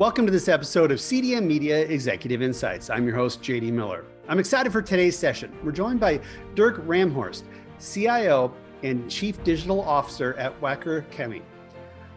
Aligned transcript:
Welcome 0.00 0.24
to 0.24 0.32
this 0.32 0.48
episode 0.48 0.92
of 0.92 0.98
CDM 0.98 1.44
Media 1.44 1.80
Executive 1.80 2.40
Insights. 2.40 2.88
I'm 2.88 3.06
your 3.06 3.14
host, 3.14 3.42
JD 3.42 3.70
Miller. 3.70 4.06
I'm 4.28 4.38
excited 4.38 4.72
for 4.72 4.80
today's 4.80 5.14
session. 5.14 5.54
We're 5.62 5.72
joined 5.72 6.00
by 6.00 6.22
Dirk 6.54 6.78
Ramhorst, 6.86 7.42
CIO 7.78 8.54
and 8.82 9.10
Chief 9.10 9.44
Digital 9.44 9.82
Officer 9.82 10.32
at 10.38 10.58
Wacker 10.62 11.06
Chemie. 11.10 11.42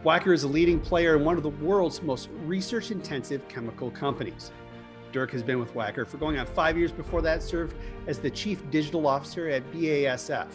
Wacker 0.06 0.34
is 0.34 0.44
a 0.44 0.48
leading 0.48 0.80
player 0.80 1.18
in 1.18 1.26
one 1.26 1.36
of 1.36 1.44
the 1.44 1.50
world's 1.50 2.02
most 2.02 2.30
research 2.46 2.90
intensive 2.90 3.46
chemical 3.50 3.92
companies. 3.92 4.54
Dirk 5.12 5.32
has 5.32 5.44
been 5.44 5.60
with 5.60 5.74
Wacker 5.74 6.08
for 6.08 6.16
going 6.16 6.40
on 6.40 6.46
five 6.46 6.78
years 6.78 6.94
before 6.94 7.22
that, 7.24 7.44
served 7.44 7.76
as 8.08 8.18
the 8.18 8.30
Chief 8.30 8.64
Digital 8.72 9.06
Officer 9.08 9.50
at 9.50 9.70
BASF. 9.74 10.48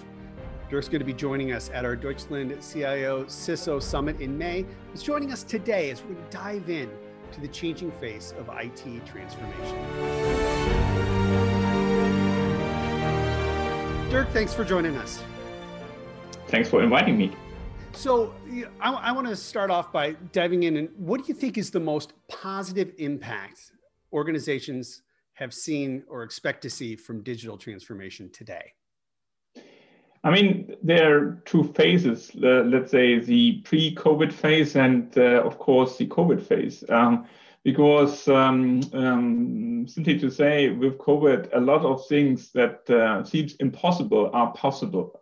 Dirk's 0.70 0.88
going 0.88 1.00
to 1.00 1.04
be 1.04 1.12
joining 1.12 1.52
us 1.52 1.70
at 1.74 1.84
our 1.84 1.94
Deutschland 1.94 2.56
CIO 2.62 3.24
CISO 3.24 3.82
Summit 3.82 4.18
in 4.18 4.38
May. 4.38 4.64
He's 4.92 5.02
joining 5.02 5.30
us 5.30 5.42
today 5.42 5.90
as 5.90 6.02
we 6.02 6.16
dive 6.30 6.70
in 6.70 6.88
to 7.32 7.40
the 7.40 7.48
changing 7.48 7.90
face 7.92 8.32
of 8.38 8.48
IT 8.52 9.06
transformation. 9.06 9.76
Dirk, 14.10 14.30
thanks 14.30 14.54
for 14.54 14.64
joining 14.64 14.96
us. 14.96 15.22
Thanks 16.48 16.68
for 16.68 16.82
inviting 16.82 17.18
me. 17.18 17.32
So, 17.92 18.34
I, 18.80 18.92
I 18.92 19.12
want 19.12 19.26
to 19.26 19.36
start 19.36 19.70
off 19.70 19.92
by 19.92 20.12
diving 20.32 20.62
in. 20.62 20.76
And 20.76 20.88
what 20.96 21.20
do 21.20 21.26
you 21.28 21.34
think 21.34 21.58
is 21.58 21.70
the 21.70 21.80
most 21.80 22.12
positive 22.28 22.92
impact 22.98 23.72
organizations 24.12 25.02
have 25.34 25.52
seen 25.52 26.04
or 26.08 26.22
expect 26.22 26.62
to 26.62 26.70
see 26.70 26.96
from 26.96 27.22
digital 27.22 27.58
transformation 27.58 28.30
today? 28.32 28.72
I 30.24 30.30
mean, 30.30 30.76
there 30.82 31.16
are 31.16 31.42
two 31.44 31.64
phases. 31.64 32.30
Uh, 32.34 32.62
let's 32.64 32.90
say 32.90 33.18
the 33.18 33.60
pre-COVID 33.62 34.32
phase 34.32 34.76
and, 34.76 35.16
uh, 35.16 35.42
of 35.44 35.58
course, 35.58 35.96
the 35.96 36.06
COVID 36.06 36.42
phase. 36.42 36.84
Um, 36.88 37.26
because 37.64 38.28
um, 38.28 38.80
um, 38.94 39.86
simply 39.86 40.18
to 40.18 40.30
say, 40.30 40.70
with 40.70 40.98
COVID, 40.98 41.50
a 41.52 41.60
lot 41.60 41.84
of 41.84 42.06
things 42.06 42.50
that 42.52 42.88
uh, 42.88 43.24
seems 43.24 43.56
impossible 43.56 44.30
are 44.32 44.52
possible 44.52 45.20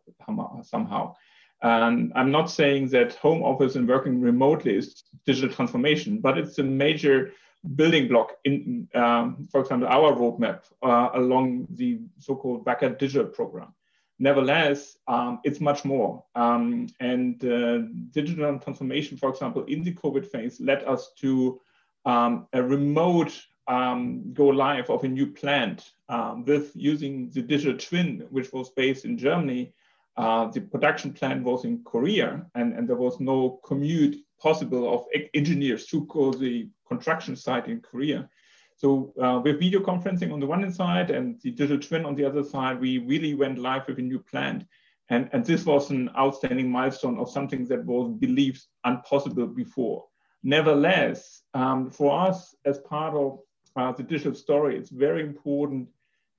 somehow. 0.62 1.14
And 1.62 2.12
I'm 2.14 2.30
not 2.30 2.50
saying 2.50 2.88
that 2.88 3.14
home 3.14 3.42
office 3.42 3.76
and 3.76 3.88
working 3.88 4.20
remotely 4.20 4.76
is 4.76 5.04
digital 5.24 5.50
transformation, 5.50 6.20
but 6.20 6.36
it's 6.38 6.58
a 6.58 6.62
major 6.62 7.32
building 7.74 8.08
block 8.08 8.36
in, 8.44 8.88
um, 8.94 9.48
for 9.50 9.62
example, 9.62 9.88
our 9.88 10.12
roadmap 10.12 10.60
uh, 10.82 11.10
along 11.14 11.66
the 11.70 12.00
so-called 12.18 12.64
Wacker 12.64 12.96
Digital 12.98 13.26
Program. 13.26 13.72
Nevertheless, 14.18 14.96
um, 15.08 15.40
it's 15.44 15.60
much 15.60 15.84
more. 15.84 16.24
Um, 16.34 16.88
and 17.00 17.44
uh, 17.44 17.78
digital 18.10 18.58
transformation, 18.58 19.18
for 19.18 19.28
example, 19.28 19.64
in 19.64 19.82
the 19.82 19.94
COVID 19.94 20.26
phase 20.26 20.60
led 20.60 20.82
us 20.84 21.12
to 21.20 21.60
um, 22.06 22.46
a 22.52 22.62
remote 22.62 23.38
um, 23.68 24.32
go 24.32 24.46
live 24.46 24.88
of 24.90 25.04
a 25.04 25.08
new 25.08 25.26
plant 25.26 25.90
um, 26.08 26.44
with 26.44 26.70
using 26.74 27.30
the 27.30 27.42
digital 27.42 27.76
twin, 27.76 28.26
which 28.30 28.52
was 28.52 28.70
based 28.70 29.04
in 29.04 29.18
Germany. 29.18 29.74
Uh, 30.16 30.46
the 30.46 30.60
production 30.60 31.12
plant 31.12 31.42
was 31.42 31.64
in 31.64 31.82
Korea, 31.84 32.46
and, 32.54 32.72
and 32.72 32.88
there 32.88 32.96
was 32.96 33.20
no 33.20 33.60
commute 33.64 34.16
possible 34.40 34.92
of 34.94 35.04
engineers 35.34 35.86
to 35.86 36.06
go 36.06 36.32
the 36.32 36.70
construction 36.88 37.36
site 37.36 37.68
in 37.68 37.80
Korea. 37.80 38.28
So 38.76 39.14
uh, 39.22 39.40
with 39.42 39.58
video 39.58 39.80
conferencing 39.80 40.32
on 40.32 40.40
the 40.40 40.46
one 40.46 40.70
side 40.70 41.10
and 41.10 41.40
the 41.40 41.50
digital 41.50 41.78
twin 41.78 42.04
on 42.04 42.14
the 42.14 42.26
other 42.26 42.44
side, 42.44 42.78
we 42.78 42.98
really 42.98 43.34
went 43.34 43.58
live 43.58 43.88
with 43.88 43.98
a 43.98 44.02
new 44.02 44.18
plant. 44.18 44.66
And, 45.08 45.30
and 45.32 45.44
this 45.44 45.64
was 45.64 45.90
an 45.90 46.10
outstanding 46.16 46.70
milestone 46.70 47.18
of 47.18 47.30
something 47.30 47.66
that 47.68 47.84
was 47.86 48.12
believed 48.18 48.62
impossible 48.84 49.46
before. 49.46 50.04
Nevertheless, 50.42 51.42
um, 51.54 51.90
for 51.90 52.20
us 52.20 52.54
as 52.66 52.78
part 52.78 53.14
of 53.14 53.38
uh, 53.76 53.92
the 53.92 54.02
digital 54.02 54.34
story, 54.34 54.76
it's 54.76 54.90
very 54.90 55.22
important 55.22 55.88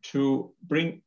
to 0.04 0.52
bring 0.64 1.02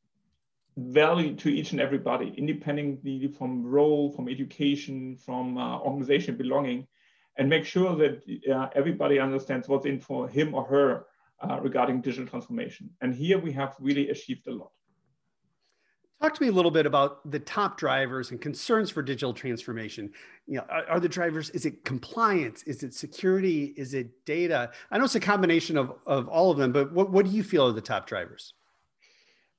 value 0.76 1.36
to 1.36 1.48
each 1.48 1.70
and 1.72 1.80
everybody, 1.80 2.34
independently 2.36 3.28
from 3.28 3.64
role, 3.64 4.10
from 4.10 4.28
education, 4.28 5.16
from 5.16 5.58
uh, 5.58 5.78
organization 5.78 6.36
belonging, 6.36 6.86
and 7.36 7.48
make 7.48 7.64
sure 7.64 7.94
that 7.96 8.22
uh, 8.52 8.68
everybody 8.74 9.20
understands 9.20 9.68
what's 9.68 9.86
in 9.86 10.00
for 10.00 10.28
him 10.28 10.54
or 10.54 10.64
her 10.64 11.04
uh, 11.40 11.58
regarding 11.60 12.00
digital 12.00 12.26
transformation. 12.26 12.90
And 13.00 13.14
here 13.14 13.38
we 13.38 13.52
have 13.52 13.74
really 13.80 14.10
achieved 14.10 14.46
a 14.46 14.52
lot. 14.52 14.70
Talk 16.20 16.34
to 16.34 16.42
me 16.42 16.48
a 16.48 16.52
little 16.52 16.70
bit 16.70 16.84
about 16.84 17.30
the 17.30 17.38
top 17.38 17.78
drivers 17.78 18.30
and 18.30 18.38
concerns 18.38 18.90
for 18.90 19.00
digital 19.00 19.32
transformation. 19.32 20.12
You 20.46 20.58
know, 20.58 20.66
are, 20.68 20.84
are, 20.90 21.00
the 21.00 21.08
drivers, 21.08 21.48
is 21.50 21.64
it 21.64 21.82
compliance? 21.82 22.62
Is 22.64 22.82
it 22.82 22.92
security? 22.92 23.72
Is 23.78 23.94
it 23.94 24.10
data? 24.26 24.70
I 24.90 24.98
know 24.98 25.04
it's 25.04 25.14
a 25.14 25.20
combination 25.20 25.78
of, 25.78 25.94
of 26.06 26.28
all 26.28 26.50
of 26.50 26.58
them, 26.58 26.72
but 26.72 26.92
what, 26.92 27.10
what 27.10 27.24
do 27.24 27.32
you 27.32 27.42
feel 27.42 27.68
are 27.68 27.72
the 27.72 27.80
top 27.80 28.06
drivers? 28.06 28.52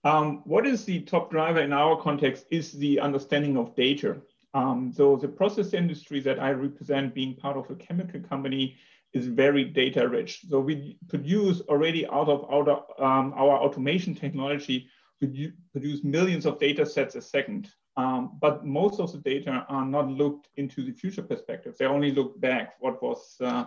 Um, 0.04 0.42
what 0.46 0.68
is 0.68 0.86
the 0.86 1.02
top 1.02 1.32
driver 1.32 1.62
in 1.62 1.74
our 1.74 2.00
context 2.00 2.46
is 2.52 2.74
the 2.74 3.00
understanding 3.00 3.58
of 3.58 3.76
data. 3.76 4.18
Um, 4.54 4.92
so 4.96 5.16
the 5.16 5.28
process 5.28 5.74
industry 5.74 6.20
that 6.22 6.40
I 6.40 6.52
represent 6.52 7.16
being 7.16 7.36
part 7.36 7.58
of 7.58 7.72
a 7.72 7.76
chemical 7.76 8.20
company 8.20 8.76
is 9.14 9.28
very 9.28 9.66
data 9.66 10.08
rich. 10.08 10.42
So 10.50 10.60
we 10.60 10.98
produce 11.10 11.62
already 11.62 12.08
out 12.08 12.30
of, 12.30 12.50
of 12.50 12.68
um, 13.00 13.34
our 13.36 13.58
automation 13.58 14.16
technology, 14.16 14.90
we 15.20 15.54
produce 15.72 16.04
millions 16.04 16.46
of 16.46 16.60
data 16.60 16.86
sets 16.86 17.16
a 17.16 17.22
second. 17.22 17.70
Um, 17.98 18.38
but 18.40 18.66
most 18.66 19.00
of 19.00 19.12
the 19.12 19.18
data 19.18 19.66
are 19.68 19.86
not 19.86 20.10
looked 20.10 20.48
into 20.56 20.82
the 20.84 20.94
future 20.94 21.22
perspective. 21.22 21.76
They 21.78 21.86
only 21.86 22.12
look 22.12 22.40
back 22.40 22.76
what 22.80 23.04
was 23.04 23.36
uh, 23.42 23.66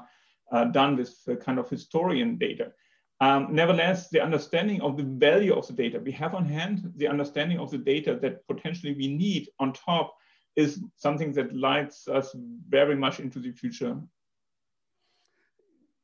uh, 0.50 0.65
done 0.65 0.97
with 0.97 1.15
kind 1.44 1.59
of 1.59 1.69
historian 1.69 2.38
data. 2.38 2.72
Um, 3.21 3.49
nevertheless, 3.50 4.09
the 4.09 4.21
understanding 4.21 4.81
of 4.81 4.97
the 4.97 5.04
value 5.04 5.54
of 5.54 5.66
the 5.66 5.72
data 5.72 6.00
we 6.00 6.12
have 6.12 6.34
on 6.34 6.47
hand, 6.47 6.93
the 6.97 7.06
understanding 7.06 7.59
of 7.59 7.71
the 7.71 7.78
data 7.78 8.19
that 8.22 8.47
potentially 8.49 8.94
we 8.94 9.09
need 9.09 9.49
on 9.60 9.72
top 9.72 10.15
is 10.56 10.83
something 10.97 11.33
that 11.33 11.54
lights 11.54 12.09
us 12.09 12.34
very 12.69 12.97
much 12.97 13.21
into 13.21 13.38
the 13.38 13.53
future 13.53 13.97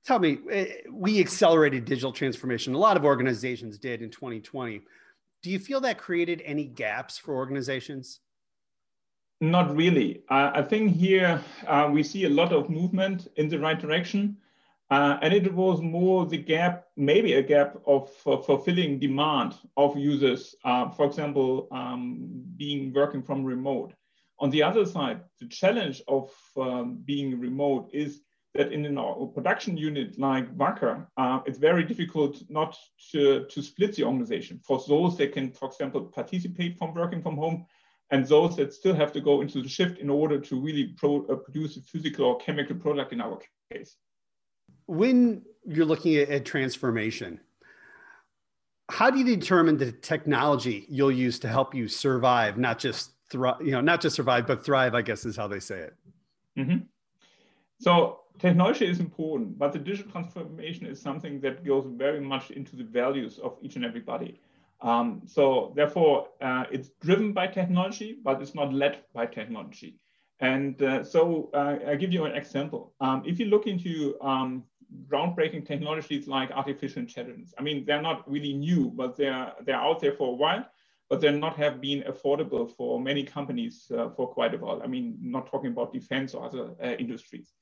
tell 0.05 0.19
me, 0.19 0.39
eh, 0.51 0.67
we 0.91 1.21
accelerated 1.21 1.85
digital 1.85 2.13
transformation. 2.13 2.75
A 2.75 2.79
lot 2.79 2.97
of 2.97 3.05
organizations 3.05 3.79
did 3.79 4.03
in 4.03 4.11
2020. 4.11 4.83
Do 5.43 5.51
you 5.51 5.59
feel 5.59 5.81
that 5.81 5.99
created 5.99 6.43
any 6.45 6.65
gaps 6.65 7.19
for 7.19 7.35
organizations? 7.35 8.21
Not 9.41 9.75
really. 9.75 10.23
Uh, 10.29 10.51
I 10.55 10.63
think 10.63 10.97
here 10.97 11.43
uh, 11.67 11.89
we 11.91 12.03
see 12.03 12.25
a 12.25 12.31
lot 12.31 12.53
of 12.53 12.69
movement 12.69 13.29
in 13.37 13.49
the 13.49 13.59
right 13.59 13.79
direction. 13.79 14.37
Uh, 14.91 15.19
and 15.23 15.33
it 15.33 15.55
was 15.55 15.81
more 15.81 16.27
the 16.27 16.37
gap, 16.37 16.87
maybe 16.97 17.35
a 17.35 17.43
gap 17.43 17.77
of 17.87 18.11
fulfilling 18.11 18.99
demand 18.99 19.55
of 19.77 19.97
users, 19.97 20.57
uh, 20.65 20.91
for 20.91 21.07
example, 21.07 21.69
um, 21.71 22.29
being 22.57 22.93
working 22.93 23.23
from 23.23 23.45
remote. 23.45 23.95
On 24.41 24.51
the 24.51 24.63
other 24.63 24.85
side, 24.85 25.21
the 25.39 25.47
challenge 25.47 26.03
of 26.09 26.31
um, 26.57 26.99
being 27.05 27.39
remote 27.39 27.89
is 27.93 28.23
that 28.55 28.73
in 28.73 28.99
a 28.99 29.27
production 29.29 29.77
unit 29.77 30.19
like 30.19 30.53
Wacker, 30.57 31.07
uh, 31.17 31.41
it's 31.47 31.59
very 31.59 31.85
difficult 31.85 32.43
not 32.49 32.77
to, 33.13 33.45
to 33.45 33.63
split 33.63 33.95
the 33.95 34.05
organization. 34.05 34.61
For 34.65 34.83
those 34.89 35.17
that 35.19 35.33
can, 35.33 35.53
for 35.53 35.69
example, 35.69 36.01
participate 36.03 36.77
from 36.77 36.95
working 36.95 37.23
from 37.23 37.37
home, 37.37 37.67
and 38.11 38.27
those 38.27 38.57
that 38.57 38.73
still 38.73 38.95
have 38.95 39.13
to 39.13 39.21
go 39.21 39.41
into 39.41 39.63
the 39.63 39.69
shift 39.69 39.99
in 39.99 40.11
order 40.11 40.41
to 40.41 40.61
really 40.61 40.95
pro, 40.97 41.25
uh, 41.27 41.37
produce 41.37 41.77
a 41.77 41.81
physical 41.81 42.25
or 42.27 42.39
chemical 42.39 42.75
product 42.75 43.13
in 43.13 43.21
our 43.21 43.39
case. 43.73 43.97
When 44.87 45.43
you're 45.65 45.87
looking 45.87 46.17
at, 46.17 46.29
at 46.29 46.45
transformation, 46.45 47.39
how 48.91 49.11
do 49.11 49.19
you 49.21 49.25
determine 49.25 49.77
the 49.77 49.93
technology 49.93 50.87
you'll 50.89 51.13
use 51.13 51.39
to 51.39 51.49
help 51.49 51.73
you 51.73 51.87
survive, 51.87 52.59
not 52.59 52.81
just 52.81 53.13
thrive, 53.31 53.65
you 53.65 53.71
know, 53.71 53.81
not 53.81 54.01
just 54.01 54.17
survive, 54.17 54.49
but 54.49 54.65
thrive, 54.65 54.97
I 54.97 55.03
guess 55.03 55.25
is 55.25 55.37
how 55.37 55.47
they 55.47 55.61
say 55.61 55.79
it. 55.79 55.95
Mm-hmm. 56.59 56.79
So 57.79 58.21
technology 58.41 58.87
is 58.87 59.01
important, 59.01 59.59
but 59.59 59.73
the 59.73 59.79
digital 59.79 60.11
transformation 60.11 60.87
is 60.87 61.01
something 61.01 61.41
that 61.41 61.65
goes 61.65 61.85
very 61.87 62.21
much 62.21 62.51
into 62.51 62.75
the 62.75 62.85
values 62.85 63.39
of 63.39 63.59
each 63.63 63.77
and 63.77 63.85
everybody. 63.85 64.41
Um, 64.81 65.23
so 65.27 65.73
therefore, 65.77 66.29
uh, 66.41 66.65
it's 66.73 66.89
driven 67.01 67.33
by 67.33 67.47
technology, 67.47 68.19
but 68.25 68.41
it's 68.41 68.55
not 68.55 68.73
led 68.73 69.01
by 69.13 69.27
technology. 69.27 69.99
And 70.41 70.83
uh, 70.83 71.05
so 71.05 71.51
uh, 71.53 71.77
I'll 71.87 71.99
give 71.99 72.13
you 72.13 72.25
an 72.25 72.35
example. 72.35 72.95
Um, 73.01 73.23
if 73.27 73.39
you 73.39 73.47
look 73.47 73.67
into 73.67 74.17
um, 74.23 74.65
groundbreaking 75.07 75.67
technologies 75.67 76.27
like 76.27 76.51
artificial 76.51 77.01
intelligence, 77.01 77.53
I 77.59 77.63
mean, 77.63 77.85
they're 77.85 78.01
not 78.01 78.29
really 78.31 78.55
new, 78.55 78.91
but 78.91 79.19
they're, 79.19 79.53
they're 79.67 79.77
out 79.77 80.01
there 80.01 80.13
for 80.13 80.29
a 80.29 80.37
while, 80.37 80.65
but 81.11 81.21
they're 81.21 81.33
not 81.33 81.57
have 81.57 81.79
been 81.83 82.03
affordable 82.05 82.75
for 82.75 82.99
many 82.99 83.23
companies 83.23 83.93
uh, 83.95 84.09
for 84.09 84.29
quite 84.29 84.55
a 84.55 84.59
while. 84.59 84.81
I 84.83 84.87
mean, 84.87 85.19
not 85.21 85.47
talking 85.51 85.73
about 85.73 85.93
defense 85.93 86.33
or 86.33 86.47
other 86.47 86.71
uh, 86.83 86.93
industries. 86.93 87.53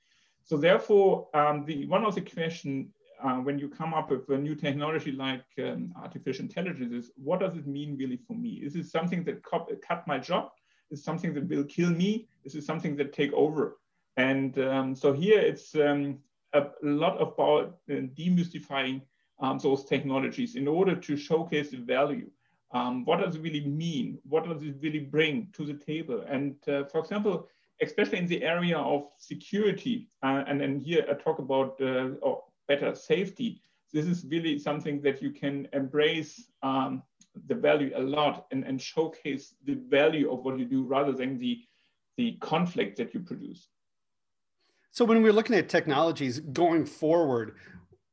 So 0.48 0.56
therefore, 0.56 1.28
um, 1.34 1.66
the, 1.66 1.84
one 1.86 2.06
of 2.06 2.14
the 2.14 2.22
questions 2.22 2.88
uh, 3.22 3.36
when 3.36 3.58
you 3.58 3.68
come 3.68 3.92
up 3.92 4.10
with 4.10 4.26
a 4.30 4.38
new 4.38 4.54
technology 4.54 5.12
like 5.12 5.44
um, 5.58 5.92
artificial 6.02 6.46
intelligence 6.46 6.90
is, 6.90 7.12
what 7.16 7.40
does 7.40 7.54
it 7.54 7.66
mean 7.66 7.98
really 7.98 8.16
for 8.16 8.32
me? 8.32 8.52
Is 8.64 8.74
it 8.74 8.86
something 8.86 9.24
that 9.24 9.42
cut 9.42 10.06
my 10.06 10.18
job? 10.18 10.48
Is 10.90 11.04
something 11.04 11.34
that 11.34 11.46
will 11.48 11.64
kill 11.64 11.90
me? 11.90 12.28
Is 12.44 12.54
it 12.54 12.64
something 12.64 12.96
that 12.96 13.12
take 13.12 13.30
over? 13.34 13.78
And 14.16 14.58
um, 14.60 14.94
so 14.94 15.12
here 15.12 15.38
it's 15.38 15.74
um, 15.74 16.18
a 16.54 16.68
lot 16.80 17.20
about 17.20 17.76
uh, 17.90 18.08
demystifying 18.16 19.02
um, 19.40 19.58
those 19.58 19.84
technologies 19.84 20.56
in 20.56 20.66
order 20.66 20.96
to 20.96 21.14
showcase 21.14 21.68
the 21.68 21.76
value. 21.76 22.30
Um, 22.70 23.04
what 23.04 23.20
does 23.20 23.36
it 23.36 23.42
really 23.42 23.66
mean? 23.66 24.18
What 24.26 24.44
does 24.44 24.62
it 24.62 24.76
really 24.80 25.00
bring 25.00 25.48
to 25.52 25.66
the 25.66 25.74
table? 25.74 26.24
And 26.26 26.56
uh, 26.66 26.84
for 26.84 27.00
example, 27.00 27.48
especially 27.82 28.18
in 28.18 28.26
the 28.26 28.42
area 28.42 28.78
of 28.78 29.08
security, 29.18 30.08
uh, 30.22 30.44
and 30.46 30.60
then 30.60 30.78
here 30.78 31.04
I 31.08 31.14
talk 31.14 31.38
about 31.38 31.80
uh, 31.80 32.10
or 32.22 32.44
better 32.66 32.94
safety, 32.94 33.62
this 33.92 34.06
is 34.06 34.24
really 34.28 34.58
something 34.58 35.00
that 35.02 35.22
you 35.22 35.30
can 35.30 35.66
embrace 35.72 36.50
um, 36.62 37.02
the 37.46 37.54
value 37.54 37.90
a 37.96 38.00
lot 38.00 38.46
and, 38.50 38.64
and 38.64 38.80
showcase 38.80 39.54
the 39.64 39.74
value 39.88 40.30
of 40.30 40.44
what 40.44 40.58
you 40.58 40.64
do 40.64 40.82
rather 40.82 41.12
than 41.12 41.38
the, 41.38 41.60
the 42.16 42.36
conflict 42.40 42.96
that 42.98 43.14
you 43.14 43.20
produce. 43.20 43.68
So 44.90 45.04
when 45.04 45.22
we're 45.22 45.32
looking 45.32 45.56
at 45.56 45.68
technologies 45.68 46.40
going 46.40 46.84
forward, 46.84 47.56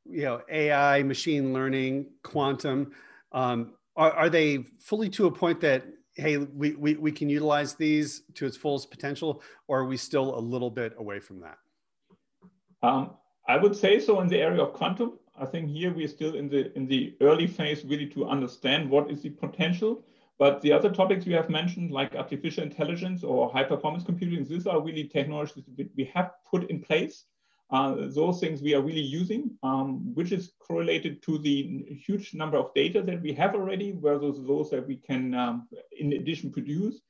you 0.06 0.24
know, 0.24 0.42
AI, 0.50 1.04
machine 1.04 1.52
learning, 1.54 2.08
quantum, 2.24 2.92
um, 3.32 3.74
are, 3.96 4.12
are 4.12 4.30
they 4.30 4.60
fully 4.80 5.10
to 5.10 5.26
a 5.26 5.32
point 5.32 5.60
that 5.62 5.84
hey, 6.16 6.38
we, 6.38 6.76
we, 6.76 6.96
we 6.96 7.12
can 7.12 7.30
utilize 7.30 7.76
these 7.76 8.24
to 8.36 8.46
its 8.46 8.58
fullest 8.58 8.90
potential, 8.90 9.42
or 9.68 9.80
are 9.80 9.86
we 9.86 9.98
still 9.98 10.38
a 10.38 10.40
little 10.40 10.72
bit 10.72 10.94
away 10.98 11.20
from 11.20 11.42
that? 11.42 11.58
Um, 12.82 13.12
I 13.48 13.58
would 13.58 13.76
say 13.76 14.00
so 14.00 14.22
in 14.22 14.28
the 14.28 14.40
area 14.40 14.62
of 14.62 14.74
quantum. 14.74 15.20
I 15.40 15.46
think 15.46 15.70
here 15.70 15.94
we're 15.94 16.08
still 16.08 16.36
in 16.36 16.48
the 16.48 16.76
in 16.78 16.88
the 16.88 17.16
early 17.22 17.48
phase, 17.48 17.84
really 17.84 18.08
to 18.08 18.26
understand 18.26 18.90
what 18.90 19.12
is 19.12 19.22
the 19.22 19.30
potential. 19.30 20.04
But 20.38 20.62
the 20.62 20.72
other 20.72 20.90
topics 20.90 21.26
you 21.26 21.36
have 21.36 21.50
mentioned, 21.50 21.92
like 21.92 22.16
artificial 22.16 22.64
intelligence 22.64 23.24
or 23.24 23.50
high 23.50 23.64
performance 23.64 24.04
computing, 24.04 24.46
these 24.46 24.68
are 24.68 24.82
really 24.82 25.06
technologies 25.06 25.64
we 25.96 26.12
have 26.14 26.32
put 26.50 26.70
in 26.70 26.82
place. 26.82 27.26
Those 27.72 28.40
things 28.40 28.62
we 28.62 28.76
are 28.76 28.82
really 28.82 29.02
using, 29.02 29.52
um, 29.64 30.14
which 30.14 30.32
is 30.32 30.54
correlated 30.60 31.22
to 31.24 31.38
the 31.38 31.86
huge 32.06 32.34
number 32.34 32.58
of 32.58 32.74
data 32.74 33.02
that 33.02 33.22
we 33.22 33.34
have 33.34 33.56
already, 33.56 33.92
versus 33.92 34.46
those 34.46 34.70
that 34.70 34.88
we 34.88 34.98
can, 34.98 35.34
um, 35.34 35.68
in 35.98 36.14
addition, 36.14 36.52
produce. 36.52 37.02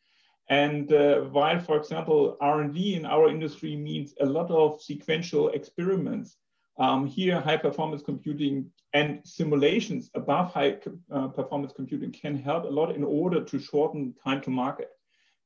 And 0.49 0.91
uh, 0.93 1.21
while, 1.21 1.59
for 1.59 1.75
example, 1.77 2.37
R&D 2.39 2.95
in 2.95 3.05
our 3.05 3.29
industry 3.29 3.75
means 3.75 4.13
a 4.21 4.25
lot 4.25 4.51
of 4.51 4.81
sequential 4.81 5.49
experiments, 5.49 6.37
um, 6.77 7.07
here, 7.07 7.39
high 7.39 7.57
performance 7.57 8.03
computing 8.03 8.69
and 8.93 9.19
simulations 9.23 10.09
above 10.13 10.53
high 10.53 10.77
uh, 11.11 11.27
performance 11.29 11.73
computing 11.73 12.11
can 12.11 12.35
help 12.37 12.65
a 12.65 12.67
lot 12.67 12.95
in 12.95 13.03
order 13.03 13.43
to 13.43 13.59
shorten 13.59 14.13
time 14.23 14.41
to 14.41 14.49
market. 14.49 14.89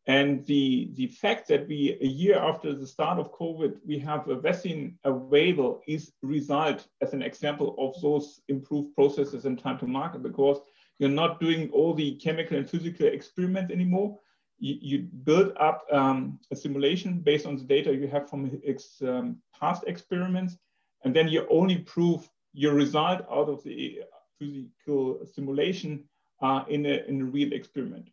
And 0.08 0.46
the, 0.46 0.90
the 0.94 1.08
fact 1.08 1.48
that 1.50 1.68
we, 1.68 1.98
a 2.02 2.08
year 2.08 2.40
after 2.40 2.74
the 2.74 2.88
start 2.88 3.20
of 3.20 3.32
COVID, 3.32 3.78
we 3.86 4.00
have 4.00 4.28
a 4.28 4.40
vaccine 4.40 4.98
available 5.04 5.82
is 5.88 6.14
result 6.22 6.88
as 7.02 7.14
an 7.14 7.22
example 7.22 7.76
of 7.78 8.02
those 8.02 8.42
improved 8.48 8.96
processes 8.96 9.46
and 9.46 9.62
time 9.62 9.78
to 9.80 9.88
market 9.88 10.24
because 10.24 10.60
you're 10.98 11.10
not 11.10 11.40
doing 11.40 11.70
all 11.72 11.94
the 11.94 12.16
chemical 12.16 12.58
and 12.58 12.70
physical 12.70 13.08
experiments 13.08 13.72
anymore. 13.72 14.18
You, 14.58 14.78
you 14.82 15.00
build 15.24 15.54
up 15.60 15.86
um, 15.92 16.40
a 16.52 16.56
simulation 16.56 17.20
based 17.20 17.46
on 17.46 17.56
the 17.58 17.64
data 17.64 17.94
you 17.94 18.08
have 18.08 18.30
from 18.30 18.60
ex, 18.66 19.02
um, 19.02 19.38
past 19.58 19.84
experiments 19.86 20.58
and 21.04 21.16
then 21.16 21.28
you 21.28 21.48
only 21.50 21.78
prove 21.78 22.30
your 22.54 22.74
result 22.74 23.22
out 23.32 23.48
of 23.48 23.64
the 23.64 24.02
physical 24.40 25.20
simulation 25.26 26.04
uh, 26.42 26.64
in, 26.68 26.86
a, 26.86 27.04
in 27.08 27.22
a 27.22 27.26
real 27.26 27.54
experiment. 27.54 28.10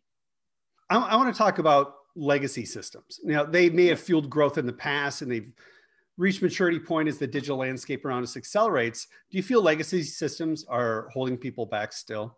I, 0.89 0.97
I 0.97 1.15
want 1.15 1.33
to 1.33 1.37
talk 1.37 1.59
about 1.59 1.95
legacy 2.15 2.65
systems. 2.65 3.19
Now, 3.23 3.43
they 3.43 3.69
may 3.69 3.87
have 3.87 3.99
fueled 3.99 4.29
growth 4.29 4.57
in 4.57 4.65
the 4.65 4.73
past 4.73 5.21
and 5.21 5.31
they've 5.31 5.51
reached 6.17 6.41
maturity 6.41 6.79
point 6.79 7.07
as 7.07 7.17
the 7.19 7.27
digital 7.27 7.57
landscape 7.57 8.03
around 8.03 8.23
us 8.23 8.35
accelerates. 8.35 9.07
Do 9.29 9.37
you 9.37 9.43
feel 9.43 9.61
legacy 9.61 10.01
systems 10.03 10.65
are 10.67 11.09
holding 11.13 11.37
people 11.37 11.65
back 11.65 11.93
still? 11.93 12.37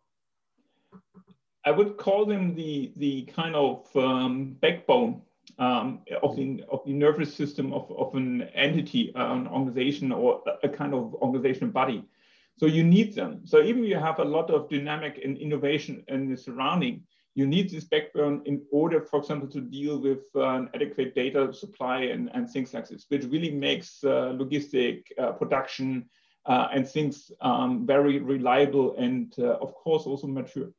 I 1.66 1.72
would 1.72 1.98
call 1.98 2.25
them 2.25 2.56
the, 2.56 2.92
the 2.98 3.24
kind 3.24 3.56
of 3.56 3.88
um, 3.96 4.57
backbone 4.60 5.22
um, 5.60 6.02
of, 6.22 6.36
the, 6.36 6.63
of 6.72 6.81
the 6.86 6.94
nervous 6.94 7.34
system 7.34 7.74
of, 7.74 7.92
of 7.92 8.16
an 8.16 8.44
entity, 8.54 9.13
uh, 9.16 9.34
an 9.34 9.48
organization, 9.48 10.12
or 10.12 10.44
a 10.63 10.69
kind 10.69 10.94
of 10.94 11.13
organizational 11.16 11.72
body. 11.72 12.04
So 12.57 12.66
you 12.66 12.84
need 12.84 13.16
them. 13.16 13.42
So 13.45 13.62
even 13.62 13.84
you 13.84 13.98
have 13.98 14.19
a 14.19 14.24
lot 14.24 14.52
of 14.52 14.69
dynamic 14.69 15.22
and 15.24 15.38
innovation 15.38 16.04
in 16.07 16.30
the 16.30 16.36
surrounding, 16.36 17.04
you 17.36 17.46
need 17.46 17.70
this 17.70 17.86
backbone 17.86 18.42
in 18.46 18.62
order, 18.72 19.02
for 19.02 19.20
example, 19.20 19.48
to 19.50 19.62
deal 19.62 20.00
with 20.00 20.24
uh, 20.36 20.50
an 20.50 20.70
adequate 20.74 21.16
data 21.16 21.54
supply 21.54 22.02
and, 22.02 22.30
and 22.34 22.50
things 22.50 22.74
like 22.74 22.88
this, 22.88 23.06
which 23.10 23.24
really 23.26 23.52
makes 23.52 24.04
uh, 24.04 24.34
logistic 24.36 25.04
uh, 25.18 25.31
production 25.34 26.10
uh, 26.46 26.68
and 26.74 26.88
things 26.88 27.31
um, 27.42 27.86
very 27.86 28.20
reliable 28.20 28.98
and, 28.98 29.36
uh, 29.40 29.58
of 29.62 29.74
course, 29.76 30.04
also 30.04 30.28
mature 30.28 30.70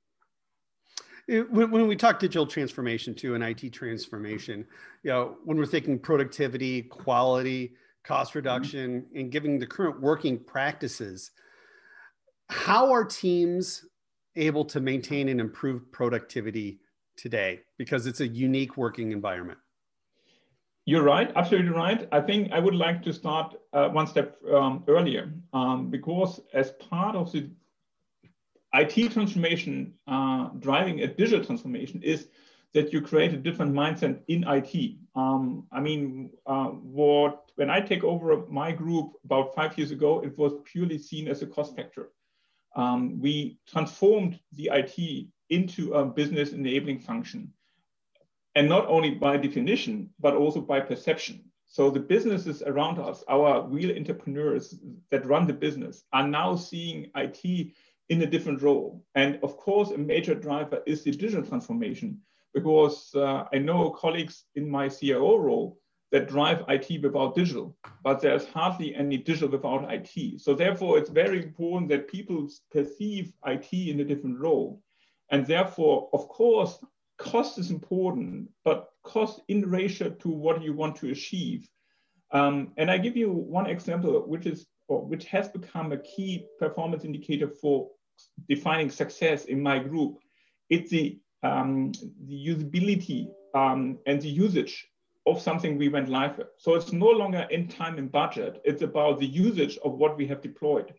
when, 1.30 1.70
when 1.70 1.86
we 1.86 1.96
talk 1.96 2.18
digital 2.18 2.46
transformation 2.46 3.14
too 3.14 3.34
and 3.34 3.44
IT 3.44 3.72
transformation, 3.72 4.66
you 5.02 5.10
know, 5.10 5.36
when 5.44 5.56
we're 5.56 5.66
thinking 5.66 5.98
productivity, 5.98 6.82
quality, 6.82 7.74
cost 8.04 8.30
mm-hmm. 8.30 8.38
reduction, 8.38 9.02
mm-hmm. 9.02 9.18
and 9.18 9.32
giving 9.32 9.58
the 9.58 9.66
current 9.66 10.00
working 10.00 10.38
practices, 10.38 11.30
how 12.48 12.90
are 12.90 13.04
teams 13.04 13.84
able 14.36 14.64
to 14.66 14.80
maintain 14.80 15.28
and 15.28 15.40
improve 15.40 15.90
productivity 15.92 16.80
today? 17.16 17.60
Because 17.78 18.06
it's 18.06 18.20
a 18.20 18.28
unique 18.28 18.76
working 18.76 19.12
environment. 19.12 19.58
You're 20.86 21.02
right, 21.02 21.30
absolutely 21.36 21.70
right. 21.70 22.08
I 22.10 22.20
think 22.20 22.50
I 22.52 22.58
would 22.58 22.74
like 22.74 23.02
to 23.02 23.12
start 23.12 23.54
uh, 23.72 23.88
one 23.90 24.06
step 24.06 24.36
um, 24.52 24.82
earlier 24.88 25.32
um, 25.52 25.90
because 25.90 26.40
as 26.52 26.72
part 26.72 27.14
of 27.14 27.30
the 27.30 27.50
IT 28.74 29.12
transformation, 29.12 29.94
uh, 30.06 30.48
driving 30.58 31.00
a 31.00 31.06
digital 31.06 31.44
transformation 31.44 32.02
is 32.02 32.28
that 32.72 32.92
you 32.92 33.00
create 33.00 33.34
a 33.34 33.36
different 33.36 33.74
mindset 33.74 34.20
in 34.28 34.44
IT. 34.46 34.96
Um, 35.14 35.66
I 35.72 35.80
mean, 35.80 36.30
uh, 36.46 36.66
what 36.66 37.50
when 37.56 37.68
I 37.68 37.80
take 37.80 38.04
over 38.04 38.46
my 38.48 38.72
group 38.72 39.12
about 39.24 39.54
five 39.54 39.76
years 39.76 39.90
ago, 39.90 40.20
it 40.24 40.36
was 40.38 40.52
purely 40.64 40.98
seen 40.98 41.28
as 41.28 41.42
a 41.42 41.46
cost 41.46 41.76
factor. 41.76 42.10
Um, 42.76 43.20
we 43.20 43.58
transformed 43.66 44.38
the 44.52 44.70
IT 44.72 45.26
into 45.48 45.94
a 45.94 46.04
business 46.04 46.52
enabling 46.52 47.00
function, 47.00 47.52
and 48.54 48.68
not 48.68 48.86
only 48.86 49.10
by 49.10 49.36
definition, 49.36 50.10
but 50.20 50.34
also 50.34 50.60
by 50.60 50.80
perception. 50.80 51.44
So 51.66 51.88
the 51.88 52.00
businesses 52.00 52.62
around 52.62 52.98
us, 52.98 53.22
our 53.28 53.66
real 53.68 53.96
entrepreneurs 53.96 54.74
that 55.10 55.24
run 55.24 55.46
the 55.46 55.52
business, 55.52 56.02
are 56.12 56.26
now 56.26 56.56
seeing 56.56 57.10
IT 57.14 57.72
in 58.08 58.22
a 58.22 58.26
different 58.26 58.60
role. 58.60 59.04
And 59.14 59.38
of 59.44 59.56
course, 59.56 59.90
a 59.90 59.98
major 59.98 60.34
driver 60.34 60.82
is 60.86 61.04
the 61.04 61.12
digital 61.12 61.44
transformation, 61.44 62.18
because 62.54 63.14
uh, 63.14 63.44
I 63.52 63.58
know 63.58 63.90
colleagues 63.90 64.44
in 64.56 64.68
my 64.68 64.88
CIO 64.88 65.36
role 65.36 65.78
that 66.12 66.28
drive 66.28 66.64
IT 66.68 67.02
without 67.02 67.34
digital, 67.34 67.76
but 68.02 68.20
there's 68.20 68.46
hardly 68.46 68.94
any 68.94 69.16
digital 69.16 69.48
without 69.48 69.92
IT. 69.92 70.40
So 70.40 70.54
therefore, 70.54 70.98
it's 70.98 71.10
very 71.10 71.42
important 71.42 71.88
that 71.90 72.08
people 72.08 72.48
perceive 72.72 73.32
IT 73.46 73.72
in 73.72 74.00
a 74.00 74.04
different 74.04 74.38
role. 74.38 74.82
And 75.30 75.46
therefore, 75.46 76.08
of 76.12 76.28
course, 76.28 76.78
cost 77.18 77.58
is 77.58 77.70
important, 77.70 78.48
but 78.64 78.90
cost 79.04 79.40
in 79.48 79.70
ratio 79.70 80.10
to 80.10 80.28
what 80.28 80.62
you 80.62 80.72
want 80.72 80.96
to 80.96 81.10
achieve. 81.10 81.68
Um, 82.32 82.72
and 82.76 82.90
I 82.90 82.98
give 82.98 83.16
you 83.16 83.30
one 83.30 83.66
example, 83.66 84.12
which 84.26 84.46
is 84.46 84.66
which 84.88 85.24
has 85.26 85.48
become 85.48 85.92
a 85.92 85.98
key 85.98 86.46
performance 86.58 87.04
indicator 87.04 87.48
for 87.48 87.88
defining 88.48 88.90
success 88.90 89.44
in 89.44 89.62
my 89.62 89.78
group, 89.78 90.18
it's 90.68 90.90
the, 90.90 91.18
um, 91.42 91.92
the 92.26 92.46
usability 92.46 93.28
um, 93.54 93.98
and 94.06 94.20
the 94.20 94.28
usage 94.28 94.89
of 95.26 95.40
something 95.40 95.76
we 95.76 95.88
went 95.88 96.08
live 96.08 96.38
with. 96.38 96.48
So 96.56 96.74
it's 96.74 96.92
no 96.92 97.08
longer 97.08 97.46
in 97.50 97.68
time 97.68 97.98
and 97.98 98.10
budget. 98.10 98.60
It's 98.64 98.82
about 98.82 99.18
the 99.18 99.26
usage 99.26 99.78
of 99.84 99.94
what 99.94 100.16
we 100.16 100.26
have 100.28 100.40
deployed. 100.40 100.94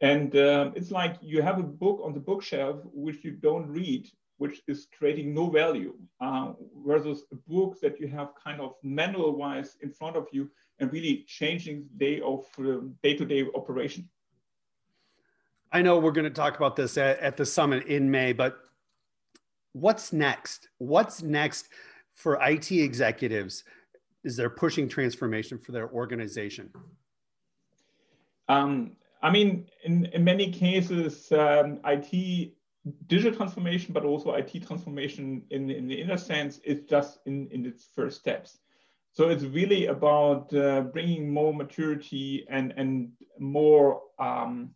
And 0.00 0.34
um, 0.36 0.72
it's 0.76 0.90
like 0.90 1.16
you 1.20 1.42
have 1.42 1.58
a 1.58 1.62
book 1.62 2.00
on 2.04 2.14
the 2.14 2.20
bookshelf 2.20 2.76
which 2.92 3.24
you 3.24 3.32
don't 3.32 3.68
read, 3.68 4.08
which 4.38 4.62
is 4.68 4.86
creating 4.96 5.34
no 5.34 5.50
value, 5.50 5.94
uh, 6.20 6.52
versus 6.86 7.24
a 7.32 7.36
book 7.50 7.80
that 7.82 8.00
you 8.00 8.06
have 8.08 8.28
kind 8.42 8.60
of 8.60 8.74
manual 8.82 9.36
wise 9.36 9.76
in 9.82 9.90
front 9.90 10.16
of 10.16 10.28
you 10.32 10.50
and 10.78 10.92
really 10.92 11.24
changing 11.26 11.86
day 11.96 12.20
of 12.20 12.46
uh, 12.60 12.78
day-to-day 13.02 13.46
operation. 13.54 14.08
I 15.72 15.82
know 15.82 15.98
we're 15.98 16.12
going 16.12 16.24
to 16.24 16.30
talk 16.30 16.56
about 16.56 16.76
this 16.76 16.96
at, 16.96 17.18
at 17.18 17.36
the 17.36 17.44
summit 17.44 17.86
in 17.86 18.10
May, 18.10 18.32
but 18.32 18.56
what's 19.72 20.12
next? 20.12 20.68
What's 20.78 21.22
next 21.22 21.68
for 22.18 22.36
IT 22.42 22.72
executives 22.72 23.64
Is 24.24 24.36
they're 24.36 24.50
pushing 24.50 24.88
transformation 24.88 25.56
for 25.56 25.72
their 25.72 25.88
organization? 25.90 26.70
Um, 28.48 28.96
I 29.22 29.30
mean, 29.30 29.66
in, 29.84 30.06
in 30.06 30.24
many 30.24 30.50
cases, 30.50 31.30
um, 31.32 31.80
IT 31.84 32.52
digital 33.06 33.36
transformation, 33.36 33.92
but 33.92 34.04
also 34.04 34.34
IT 34.34 34.66
transformation 34.66 35.42
in, 35.50 35.70
in 35.70 35.86
the 35.86 36.00
inner 36.00 36.16
sense 36.16 36.58
is 36.64 36.80
just 36.88 37.20
in, 37.26 37.48
in 37.52 37.64
its 37.64 37.86
first 37.94 38.18
steps. 38.18 38.58
So 39.12 39.28
it's 39.28 39.44
really 39.44 39.86
about 39.86 40.52
uh, 40.54 40.82
bringing 40.82 41.32
more 41.32 41.54
maturity 41.54 42.46
and, 42.50 42.74
and 42.76 43.10
more 43.38 44.02
um, 44.18 44.70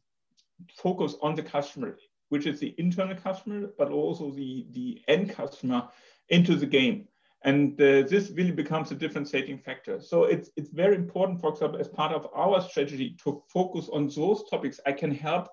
focus 0.77 1.17
on 1.23 1.35
the 1.35 1.43
customer, 1.43 1.99
which 2.29 2.47
is 2.47 2.61
the 2.61 2.75
internal 2.79 3.17
customer, 3.17 3.71
but 3.79 3.91
also 3.91 4.31
the, 4.31 4.67
the 4.71 5.01
end 5.09 5.31
customer 5.31 5.89
into 6.29 6.55
the 6.57 6.67
game. 6.67 7.09
And 7.45 7.81
uh, 7.81 8.03
this 8.09 8.31
really 8.31 8.53
becomes 8.53 8.93
a 8.93 8.95
differentiating 8.95 9.59
factor. 9.59 10.01
So 10.01 10.25
it's, 10.25 10.51
it's 10.57 10.71
very 10.71 10.95
important, 10.95 11.41
for 11.41 11.51
example, 11.51 11.81
as 11.81 11.89
part 11.89 12.13
of 12.13 12.29
our 12.35 12.61
strategy 12.61 13.17
to 13.25 13.43
focus 13.53 13.89
on 13.93 14.09
those 14.09 14.45
topics 14.49 14.79
I 14.87 14.93
can 14.93 15.11
help 15.11 15.49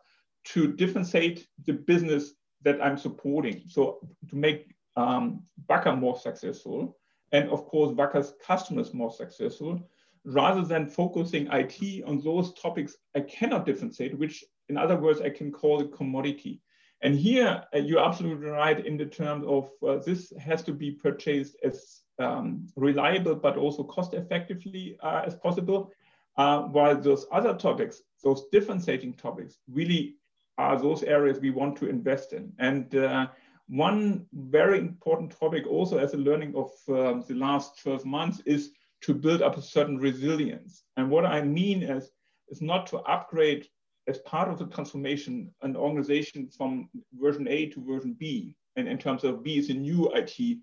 to 0.45 0.73
differentiate 0.73 1.47
the 1.65 1.73
business 1.73 2.33
that 2.63 2.83
I'm 2.83 2.97
supporting. 2.97 3.63
So 3.67 3.99
to 4.29 4.35
make 4.35 4.75
um, 4.95 5.43
Wacker 5.69 5.97
more 5.97 6.17
successful, 6.17 6.97
and 7.31 7.49
of 7.49 7.65
course 7.65 7.91
Wacker's 7.91 8.33
customers 8.45 8.93
more 8.93 9.11
successful, 9.11 9.79
rather 10.25 10.61
than 10.61 10.87
focusing 10.87 11.47
IT 11.51 12.03
on 12.05 12.19
those 12.21 12.53
topics 12.53 12.95
I 13.15 13.21
cannot 13.21 13.65
differentiate, 13.65 14.17
which 14.17 14.43
in 14.67 14.77
other 14.77 14.97
words 14.97 15.21
I 15.21 15.29
can 15.29 15.51
call 15.51 15.81
it 15.81 15.93
commodity. 15.93 16.61
And 17.01 17.15
here 17.15 17.63
uh, 17.73 17.77
you're 17.77 18.03
absolutely 18.03 18.47
right 18.47 18.85
in 18.85 18.97
the 18.97 19.05
terms 19.05 19.45
of 19.47 19.69
uh, 19.87 20.03
this 20.03 20.33
has 20.39 20.63
to 20.63 20.73
be 20.73 20.91
purchased 20.91 21.55
as 21.63 22.01
um, 22.19 22.67
reliable 22.75 23.35
but 23.35 23.57
also 23.57 23.83
cost 23.83 24.13
effectively 24.13 24.97
uh, 25.01 25.23
as 25.25 25.35
possible. 25.35 25.91
Uh, 26.37 26.63
while 26.63 26.95
those 26.95 27.25
other 27.31 27.53
topics, 27.53 28.01
those 28.23 28.45
differentiating 28.51 29.13
topics, 29.13 29.57
really 29.71 30.15
are 30.57 30.79
those 30.79 31.03
areas 31.03 31.39
we 31.39 31.51
want 31.51 31.75
to 31.77 31.89
invest 31.89 32.33
in. 32.33 32.51
And 32.59 32.93
uh, 32.95 33.27
one 33.67 34.25
very 34.33 34.79
important 34.79 35.37
topic 35.37 35.65
also 35.67 35.97
as 35.97 36.13
a 36.13 36.17
learning 36.17 36.55
of 36.55 36.71
um, 36.89 37.23
the 37.27 37.35
last 37.35 37.81
12 37.81 38.05
months 38.05 38.41
is 38.45 38.71
to 39.01 39.13
build 39.13 39.41
up 39.41 39.57
a 39.57 39.61
certain 39.61 39.97
resilience. 39.97 40.83
And 40.97 41.09
what 41.09 41.25
I 41.25 41.41
mean 41.41 41.83
is, 41.83 42.09
is 42.49 42.61
not 42.61 42.87
to 42.87 42.97
upgrade 42.99 43.67
as 44.09 44.17
part 44.19 44.49
of 44.49 44.57
the 44.57 44.65
transformation 44.65 45.51
an 45.61 45.75
organization 45.75 46.49
from 46.57 46.89
version 47.13 47.47
A 47.47 47.67
to 47.67 47.85
version 47.85 48.15
B. 48.19 48.55
And 48.75 48.87
in 48.87 48.97
terms 48.97 49.23
of 49.23 49.43
B 49.43 49.57
is 49.57 49.69
a 49.69 49.73
new 49.73 50.11
IT, 50.13 50.57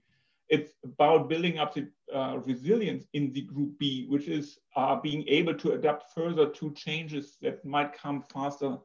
it's 0.49 0.73
about 0.85 1.29
building 1.29 1.59
up 1.59 1.75
the 1.75 1.89
uh, 2.13 2.39
resilience 2.45 3.05
in 3.15 3.33
the 3.33 3.43
group 3.43 3.79
B, 3.79 4.07
which 4.09 4.29
is 4.29 4.59
uh, 4.75 4.97
being 4.97 5.25
able 5.29 5.55
to 5.55 5.73
adapt 5.73 6.13
further 6.15 6.49
to 6.51 6.73
changes 6.75 7.37
that 7.43 7.65
might 7.65 7.93
come 7.93 8.25
faster 8.33 8.77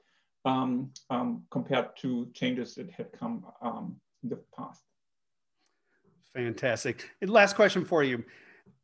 um, 0.45 0.91
um, 1.09 1.43
compared 1.51 1.95
to 1.97 2.27
changes 2.33 2.75
that 2.75 2.89
had 2.91 3.11
come 3.11 3.45
um, 3.61 3.95
in 4.23 4.29
the 4.29 4.39
past. 4.55 4.81
Fantastic. 6.33 7.09
And 7.21 7.29
last 7.29 7.55
question 7.55 7.83
for 7.83 8.03
you. 8.03 8.23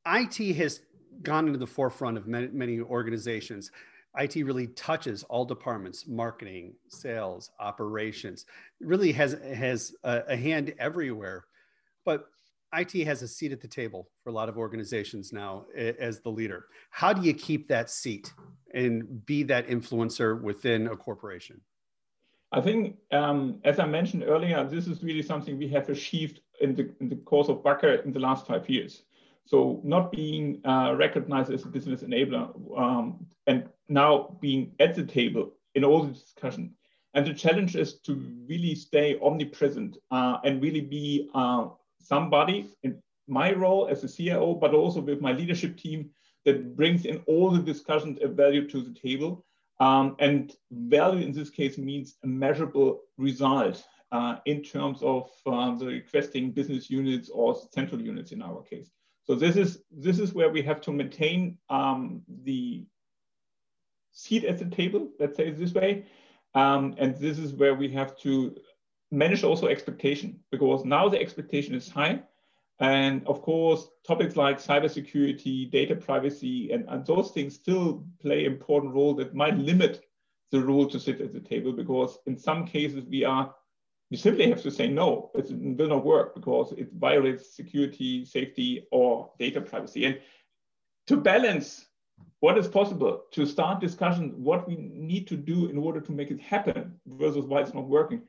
IT 0.05 0.55
has 0.57 0.81
gone 1.24 1.48
into 1.48 1.60
the 1.60 1.67
forefront 1.67 2.17
of 2.17 2.27
many, 2.27 2.48
many 2.48 2.79
organizations. 2.79 3.72
IT 4.17 4.36
really 4.36 4.67
touches 4.67 5.24
all 5.24 5.45
departments, 5.45 6.07
marketing, 6.07 6.74
sales, 6.88 7.51
operations. 7.59 8.45
It 8.81 8.88
really 8.88 9.12
has 9.12 9.33
has 9.53 9.95
a, 10.03 10.24
a 10.29 10.36
hand 10.36 10.74
everywhere. 10.79 11.45
But 12.05 12.25
IT 12.74 13.05
has 13.05 13.21
a 13.21 13.27
seat 13.27 13.51
at 13.51 13.62
the 13.62 13.67
table 13.67 14.09
for 14.24 14.29
a 14.29 14.33
lot 14.33 14.50
of 14.50 14.57
organizations 14.57 15.31
now 15.31 15.65
as 15.75 16.19
the 16.19 16.29
leader. 16.29 16.65
How 16.89 17.13
do 17.13 17.21
you 17.21 17.33
keep 17.33 17.67
that 17.69 17.89
seat 17.89 18.33
and 18.74 19.25
be 19.25 19.43
that 19.43 19.67
influencer 19.67 20.41
within 20.41 20.88
a 20.88 20.95
corporation? 20.95 21.62
I 22.51 22.62
think, 22.62 22.95
um, 23.12 23.59
as 23.63 23.79
I 23.79 23.86
mentioned 23.86 24.24
earlier, 24.25 24.65
this 24.65 24.88
is 24.88 25.03
really 25.03 25.21
something 25.21 25.57
we 25.57 25.67
have 25.69 25.89
achieved 25.89 26.41
in 26.62 26.75
the, 26.75 26.93
in 27.01 27.09
the 27.09 27.17
course 27.17 27.50
of 27.50 27.57
Wacker 27.63 28.03
in 28.05 28.12
the 28.12 28.19
last 28.19 28.47
five 28.47 28.69
years. 28.69 29.03
So 29.45 29.81
not 29.83 30.12
being 30.12 30.62
uh, 30.65 30.93
recognized 30.97 31.51
as 31.51 31.63
a 31.63 31.67
business 31.67 32.03
enabler 32.03 32.50
um, 32.77 33.25
and 33.47 33.69
now 33.89 34.38
being 34.41 34.74
at 34.79 34.96
the 34.96 35.03
table 35.03 35.53
in 35.75 35.84
all 35.84 36.03
the 36.03 36.13
discussion. 36.13 36.74
And 37.13 37.25
the 37.25 37.34
challenge 37.34 37.75
is 37.75 38.00
to 38.01 38.15
really 38.48 38.75
stay 38.75 39.17
omnipresent 39.22 39.98
uh, 40.12 40.38
and 40.44 40.62
really 40.62 40.82
be 40.82 41.29
uh, 41.34 41.67
somebody 42.00 42.70
in 42.84 43.01
my 43.27 43.53
role 43.53 43.88
as 43.88 44.03
a 44.03 44.10
CIO, 44.10 44.53
but 44.53 44.74
also 44.74 45.01
with 45.01 45.22
my 45.22 45.32
leadership 45.32 45.77
team 45.77 46.10
that 46.46 46.75
brings 46.75 47.06
in 47.06 47.22
all 47.27 47.50
the 47.50 47.62
discussions 47.62 48.20
of 48.22 48.32
value 48.32 48.67
to 48.70 48.82
the 48.82 48.94
table 48.94 49.46
um, 49.79 50.15
and 50.20 50.56
value 50.72 51.25
in 51.25 51.32
this 51.32 51.50
case 51.50 51.77
means 51.77 52.15
a 52.24 52.27
measurable 52.27 53.01
result 53.17 53.84
uh, 54.12 54.38
in 54.46 54.63
terms 54.63 55.01
of 55.03 55.29
uh, 55.46 55.75
the 55.75 55.86
requesting 55.86 56.51
business 56.51 56.89
units 56.89 57.29
or 57.29 57.60
central 57.72 58.01
units 58.01 58.32
in 58.32 58.41
our 58.41 58.63
case. 58.63 58.89
So 59.24 59.36
this 59.36 59.58
is 59.58 59.84
this 59.91 60.20
is 60.20 60.34
where 60.34 60.50
we 60.50 60.62
have 60.62 60.79
to 60.82 60.91
maintain 60.91 61.58
um, 61.70 62.22
the 62.44 62.86
seat 64.17 64.43
at 64.43 64.57
the 64.57 64.65
table. 64.65 65.09
Let's 65.19 65.38
say 65.38 65.47
it 65.47 65.57
this 65.57 65.74
way, 65.74 66.05
um, 66.55 66.95
and 66.97 67.15
this 67.15 67.38
is 67.39 67.53
where 67.53 67.75
we 67.75 67.89
have 67.89 68.17
to 68.19 68.55
manage 69.12 69.43
also 69.43 69.67
expectation 69.67 70.39
because 70.51 70.83
now 70.83 71.07
the 71.07 71.19
expectation 71.19 71.74
is 71.75 71.89
high 71.89 72.21
and 72.79 73.25
of 73.25 73.41
course, 73.41 73.89
topics 74.05 74.36
like 74.36 74.59
cybersecurity, 74.59 75.71
data 75.71 75.95
privacy, 75.95 76.71
and, 76.71 76.86
and 76.89 77.05
those 77.05 77.31
things 77.31 77.55
still 77.55 78.05
play 78.21 78.45
important 78.45 78.93
role 78.93 79.15
that 79.15 79.33
might 79.33 79.57
limit 79.57 80.05
the 80.51 80.62
role 80.62 80.88
to 80.88 81.00
sit 81.00 81.19
at 81.19 81.33
the 81.33 81.39
table 81.39 81.74
because 81.74 82.19
in 82.27 82.38
some 82.38 82.65
cases 82.65 83.03
we 83.05 83.24
are 83.24 83.53
we 84.09 84.15
simply 84.15 84.50
have 84.50 84.62
to 84.62 84.71
say 84.71 84.88
no, 84.88 85.31
it 85.36 85.47
will 85.51 85.89
not 85.89 86.05
work 86.05 86.33
because 86.33 86.71
it 86.77 86.88
violates 86.93 87.53
security, 87.53 88.24
safety, 88.24 88.88
or 88.89 89.29
data 89.38 89.59
privacy. 89.59 90.05
And 90.05 90.21
to 91.07 91.17
balance 91.17 91.88
what 92.39 92.57
is 92.57 92.67
possible, 92.67 93.24
to 93.31 93.45
start 93.45 93.79
discussion 93.79 94.33
what 94.38 94.67
we 94.67 94.75
need 94.75 95.27
to 95.27 95.36
do 95.36 95.69
in 95.69 95.77
order 95.77 96.00
to 96.00 96.12
make 96.12 96.29
it 96.29 96.39
happen 96.39 96.93
versus 97.05 97.45
why 97.45 97.62
it's 97.62 97.74
not 97.74 97.88
working, 97.88 98.21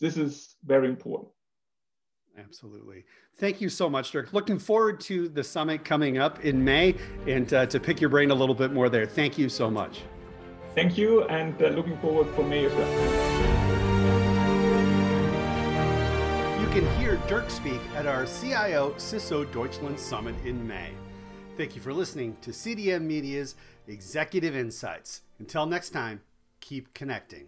this 0.00 0.16
is 0.16 0.54
very 0.64 0.88
important. 0.88 1.30
Absolutely. 2.38 3.04
Thank 3.36 3.60
you 3.60 3.68
so 3.68 3.88
much, 3.88 4.12
Dirk. 4.12 4.32
Looking 4.32 4.58
forward 4.58 5.00
to 5.00 5.28
the 5.28 5.42
summit 5.42 5.84
coming 5.84 6.18
up 6.18 6.44
in 6.44 6.62
May 6.62 6.94
and 7.26 7.52
uh, 7.52 7.66
to 7.66 7.80
pick 7.80 8.00
your 8.00 8.10
brain 8.10 8.30
a 8.30 8.34
little 8.34 8.54
bit 8.54 8.72
more 8.72 8.88
there. 8.88 9.06
Thank 9.06 9.38
you 9.38 9.48
so 9.48 9.70
much. 9.70 10.02
Thank 10.74 10.98
you, 10.98 11.24
and 11.24 11.60
uh, 11.62 11.68
looking 11.68 11.96
forward 11.98 12.28
for 12.34 12.44
May 12.44 12.66
as 12.66 12.72
well. 12.74 13.56
You 16.60 16.66
can 16.68 17.00
hear 17.00 17.16
Dirk 17.26 17.48
speak 17.48 17.80
at 17.94 18.06
our 18.06 18.26
CIO 18.26 18.92
CISO 18.98 19.50
Deutschland 19.50 19.98
Summit 19.98 20.34
in 20.44 20.66
May. 20.66 20.90
Thank 21.56 21.74
you 21.74 21.80
for 21.80 21.94
listening 21.94 22.36
to 22.42 22.50
CDM 22.50 23.04
Media's 23.04 23.54
Executive 23.88 24.54
Insights. 24.54 25.22
Until 25.38 25.64
next 25.64 25.88
time, 25.88 26.20
keep 26.60 26.92
connecting. 26.92 27.46